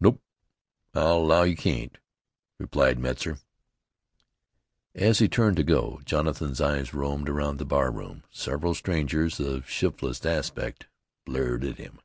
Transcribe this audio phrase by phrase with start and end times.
[0.00, 0.20] "Nope,
[0.92, 1.96] I'll allow you can't,"
[2.58, 3.38] replied Metzar.
[4.94, 8.22] As he turned to go, Jonathan's eyes roamed around the bar room.
[8.30, 10.88] Several strangers of shiftless aspect
[11.24, 12.00] bleared at him.